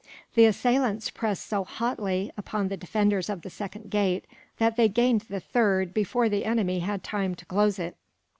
[0.33, 4.25] The assailants pressed so hotly, upon the defenders of the second gate,
[4.57, 7.95] that they gained the third before the enemy had time to close it.